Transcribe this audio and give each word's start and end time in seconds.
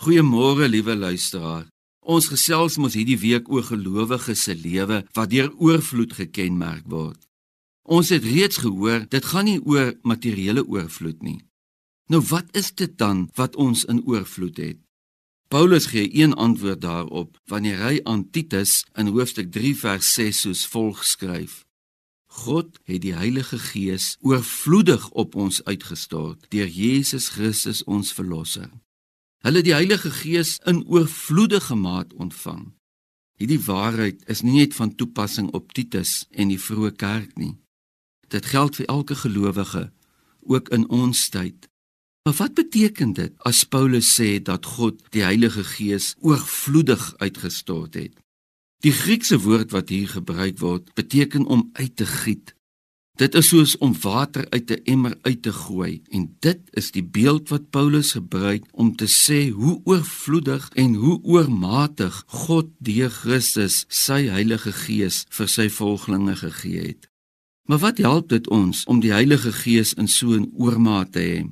Goeiemôre, 0.00 0.64
liewe 0.68 0.94
luisteraar. 0.96 1.66
Ons 2.00 2.30
gesels 2.32 2.78
mos 2.80 2.94
hierdie 2.96 3.18
week 3.20 3.50
oor 3.52 3.66
gelowiges 3.68 4.46
se 4.46 4.54
lewe 4.56 5.02
wat 5.12 5.28
deur 5.28 5.50
oorvloed 5.60 6.14
gekenmerk 6.16 6.86
word. 6.88 7.20
Ons 7.84 8.08
het 8.14 8.24
reeds 8.24 8.62
gehoor, 8.64 9.04
dit 9.12 9.28
gaan 9.28 9.44
nie 9.50 9.58
oor 9.60 9.92
materiële 10.08 10.64
oorvloed 10.64 11.20
nie. 11.20 11.42
Nou 12.08 12.22
wat 12.32 12.48
is 12.56 12.72
dit 12.72 12.96
dan 12.96 13.26
wat 13.36 13.60
ons 13.60 13.84
in 13.92 14.00
oorvloed 14.08 14.64
het? 14.64 14.80
Paulus 15.52 15.92
gee 15.92 16.08
een 16.16 16.32
antwoord 16.32 16.80
daarop 16.80 17.36
wanneer 17.52 17.84
hy 17.84 17.94
aan 18.08 18.30
Titus 18.32 18.86
in 18.96 19.12
hoofstuk 19.12 19.52
3 19.52 19.76
vers 19.84 20.14
6 20.16 20.44
soos 20.46 20.66
volg 20.72 21.04
skryf: 21.04 21.66
God 22.40 22.80
het 22.88 23.04
die 23.04 23.18
Heilige 23.20 23.60
Gees 23.68 24.14
oorvloedig 24.24 25.10
op 25.10 25.36
ons 25.36 25.60
uitgestort 25.68 26.48
deur 26.48 26.72
Jesus 26.72 27.34
Christus 27.36 27.84
ons 27.84 28.16
verlosser. 28.16 28.70
Hulle 29.40 29.62
die 29.64 29.72
Heilige 29.72 30.10
Gees 30.10 30.58
in 30.68 30.82
oorvloedige 30.84 31.74
maat 31.74 32.12
ontvang. 32.12 32.74
Hierdie 33.40 33.62
waarheid 33.64 34.26
is 34.28 34.42
nie 34.44 34.58
net 34.58 34.74
van 34.76 34.92
toepassing 34.92 35.48
op 35.56 35.72
Titus 35.72 36.26
en 36.30 36.52
die 36.52 36.60
vroeë 36.60 36.90
kerk 37.00 37.38
nie. 37.40 37.54
Dit 38.28 38.50
geld 38.52 38.76
vir 38.76 38.90
elke 38.92 39.16
gelowige 39.16 39.86
ook 40.44 40.68
in 40.76 40.84
ons 40.92 41.22
tyd. 41.32 41.70
Maar 42.28 42.36
wat 42.36 42.54
beteken 42.54 43.16
dit 43.16 43.32
as 43.48 43.64
Paulus 43.64 44.12
sê 44.12 44.42
dat 44.44 44.68
God 44.76 45.00
die 45.16 45.24
Heilige 45.24 45.64
Gees 45.64 46.12
oorvloedig 46.20 47.14
uitgestort 47.24 47.96
het? 47.96 48.12
Die 48.84 48.92
Griekse 48.92 49.40
woord 49.40 49.72
wat 49.72 49.88
hier 49.88 50.08
gebruik 50.08 50.60
word, 50.60 50.92
beteken 50.94 51.46
om 51.46 51.70
uit 51.72 51.96
te 51.96 52.06
giet. 52.06 52.52
Dit 53.20 53.34
is 53.36 53.50
soos 53.52 53.74
om 53.84 53.92
water 54.00 54.46
uit 54.48 54.70
'n 54.70 54.80
emmer 54.84 55.18
uit 55.22 55.42
te 55.42 55.52
gooi 55.52 56.02
en 56.08 56.36
dit 56.38 56.60
is 56.70 56.90
die 56.90 57.04
beeld 57.04 57.48
wat 57.48 57.70
Paulus 57.70 58.12
gebruik 58.12 58.64
om 58.72 58.96
te 58.96 59.06
sê 59.06 59.50
hoe 59.50 59.80
oorvloedig 59.84 60.70
en 60.72 60.94
hoe 60.94 61.20
oormatig 61.22 62.24
God 62.26 62.66
deur 62.78 63.10
Christus 63.10 63.84
sy 63.88 64.26
Heilige 64.26 64.72
Gees 64.72 65.26
vir 65.28 65.48
sy 65.48 65.68
volgelinge 65.68 66.36
gegee 66.36 66.80
het. 66.86 67.10
Maar 67.68 67.78
wat 67.78 67.98
help 67.98 68.28
dit 68.28 68.48
ons 68.48 68.84
om 68.84 69.00
die 69.00 69.12
Heilige 69.12 69.52
Gees 69.52 69.92
in 69.92 70.08
so 70.08 70.32
'n 70.32 70.52
oormaat 70.56 71.12
te 71.12 71.20
hê? 71.20 71.50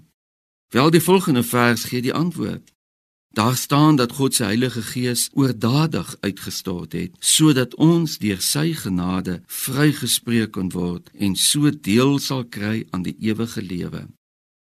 Wel 0.68 0.90
die 0.90 1.00
volgende 1.00 1.42
vers 1.42 1.84
gee 1.84 2.02
die 2.02 2.14
antwoord. 2.14 2.77
Daar 3.38 3.56
staan 3.56 3.96
dat 3.96 4.12
God 4.12 4.34
se 4.34 4.44
Heilige 4.44 4.82
Gees 4.82 5.30
oordadig 5.32 6.16
uitgestort 6.20 6.92
het 6.92 7.14
sodat 7.18 7.74
ons 7.74 8.18
deur 8.18 8.40
sy 8.42 8.72
genade 8.74 9.36
vrygespreek 9.46 10.50
kon 10.56 10.72
word 10.74 11.06
en 11.14 11.36
so 11.38 11.70
deel 11.70 12.18
sal 12.18 12.42
kry 12.56 12.82
aan 12.90 13.04
die 13.06 13.14
ewige 13.22 13.62
lewe. 13.62 14.08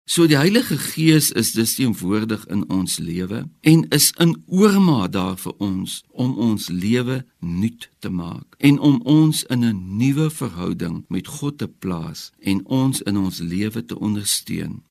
So 0.08 0.24
die 0.28 0.38
Heilige 0.40 0.78
Gees 0.78 1.32
is 1.32 1.52
dus 1.52 1.74
teenwoordig 1.76 2.46
in 2.48 2.64
ons 2.70 2.96
lewe 3.00 3.42
en 3.60 3.84
is 3.90 4.08
in 4.24 4.38
oormaat 4.48 5.12
daar 5.18 5.36
vir 5.44 5.60
ons 5.60 5.98
om 6.08 6.32
ons 6.40 6.70
lewe 6.70 7.26
nuut 7.40 7.90
te 8.00 8.10
maak 8.10 8.56
en 8.72 8.80
om 8.80 9.02
ons 9.04 9.44
in 9.44 9.68
'n 9.68 9.98
nuwe 9.98 10.30
verhouding 10.30 11.04
met 11.10 11.28
God 11.28 11.58
te 11.58 11.68
plaas 11.68 12.32
en 12.40 12.66
ons 12.66 13.02
in 13.02 13.18
ons 13.18 13.40
lewe 13.40 13.86
te 13.86 14.00
ondersteun. 14.00 14.84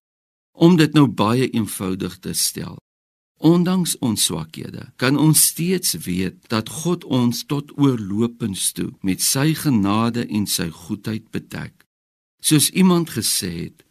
Om 0.53 0.77
dit 0.77 0.92
nou 0.92 1.06
baie 1.06 1.50
eenvoudig 1.50 2.19
te 2.19 2.33
stel, 2.33 2.77
Ondanks 3.41 3.95
ons 4.05 4.25
swakhede, 4.29 4.91
kan 5.01 5.17
ons 5.17 5.47
steeds 5.49 5.95
weet 6.05 6.49
dat 6.53 6.69
God 6.83 7.07
ons 7.09 7.47
tot 7.49 7.71
oorlopends 7.81 8.73
toe 8.77 8.91
met 9.01 9.23
sy 9.25 9.55
genade 9.57 10.27
en 10.29 10.45
sy 10.45 10.69
goedheid 10.69 11.31
bedek. 11.33 11.87
Soos 12.45 12.69
iemand 12.77 13.15
gesê 13.17 13.53
het, 13.65 13.87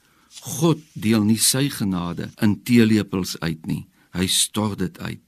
God 0.46 0.84
deel 0.94 1.26
nie 1.26 1.40
sy 1.42 1.66
genade 1.74 2.30
in 2.46 2.60
teelepels 2.62 3.40
uit 3.42 3.66
nie, 3.66 3.88
hy 4.14 4.28
stort 4.30 4.84
dit 4.84 5.02
uit. 5.02 5.26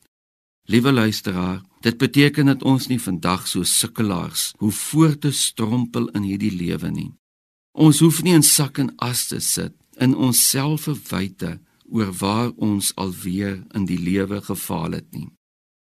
Liewe 0.69 0.93
luisteraar, 0.93 1.63
dit 1.81 1.97
beteken 1.97 2.53
dat 2.53 2.61
ons 2.63 2.87
nie 2.93 3.01
vandag 3.01 3.47
so 3.49 3.65
sukkelaars 3.65 4.51
hoef 4.61 4.77
voort 4.91 5.23
te 5.25 5.33
strompel 5.33 6.11
in 6.13 6.29
hierdie 6.29 6.53
lewe 6.53 6.93
nie. 6.93 7.09
Ons 7.73 8.03
hoef 8.05 8.21
nie 8.21 8.37
in 8.37 8.45
sak 8.45 8.77
en 8.77 8.93
as 9.01 9.25
te 9.33 9.41
sit 9.41 9.73
in 9.97 10.13
onsself 10.13 10.85
verwyte 10.85 11.57
oor 11.91 12.11
waar 12.23 12.51
ons 12.55 12.95
alweer 12.95 13.61
in 13.75 13.85
die 13.85 13.99
lewe 13.99 14.41
gefaal 14.41 14.97
het 14.97 15.11
nie. 15.11 15.29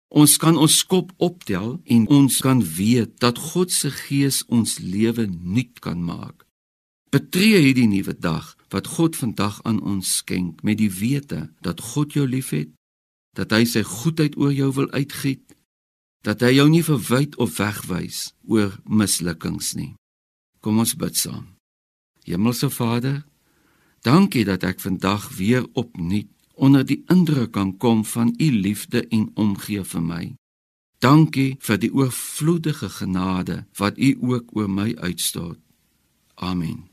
Ons 0.09 0.37
kan 0.41 0.57
ons 0.57 0.75
kop 0.89 1.11
optel 1.21 1.77
en 1.85 2.07
ons 2.09 2.39
kan 2.41 2.61
weet 2.65 3.19
dat 3.21 3.37
God 3.53 3.71
se 3.71 3.91
gees 3.93 4.41
ons 4.49 4.79
lewe 4.81 5.27
nuut 5.29 5.77
kan 5.85 6.01
maak. 6.01 6.47
Betree 7.13 7.61
hierdie 7.61 7.87
nuwe 7.89 8.15
dag 8.17 8.55
wat 8.73 8.89
God 8.97 9.17
vandag 9.17 9.61
aan 9.69 9.81
ons 9.81 10.17
skenk 10.21 10.63
met 10.65 10.81
die 10.81 10.89
wete 10.89 11.47
dat 11.65 11.81
God 11.93 12.13
jou 12.17 12.25
liefhet, 12.25 12.73
dat 13.37 13.53
hy 13.53 13.63
sy 13.69 13.85
goedheid 13.85 14.37
oor 14.37 14.53
jou 14.53 14.69
wil 14.77 14.89
uitgiet, 14.93 15.45
dat 16.25 16.41
hy 16.41 16.55
jou 16.57 16.67
nie 16.69 16.83
verwyd 16.85 17.37
of 17.37 17.57
wegwys 17.57 18.33
oor 18.49 18.75
mislukkings 18.85 19.75
nie. 19.77 19.93
Kom 20.61 20.81
ons 20.81 20.97
bid 20.97 21.17
saam. 21.17 21.55
Hemelse 22.29 22.69
Vader, 22.69 23.23
Dankie 24.01 24.45
dat 24.45 24.63
ek 24.63 24.79
vandag 24.79 25.29
weer 25.35 25.65
opnuut 25.73 26.27
onder 26.59 26.85
die 26.85 27.03
indruk 27.07 27.51
kan 27.51 27.77
kom 27.77 28.05
van 28.05 28.33
u 28.37 28.51
liefde 28.51 29.07
en 29.07 29.31
omgee 29.33 29.83
vir 29.83 30.03
my. 30.03 30.23
Dankie 30.99 31.55
vir 31.63 31.79
die 31.79 31.91
oorvloedige 31.93 32.89
genade 32.89 33.63
wat 33.79 33.97
u 33.97 34.15
ook 34.19 34.55
oor 34.55 34.69
my 34.69 34.95
uitstort. 34.95 35.59
Amen. 36.35 36.88